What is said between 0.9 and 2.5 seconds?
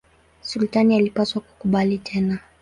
alipaswa kukubali tena.